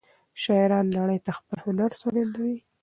شاعران 0.43 0.85
نړۍ 0.97 1.19
ته 1.25 1.31
خپل 1.37 1.57
هنر 1.65 1.91
څرګندوي. 2.01 2.55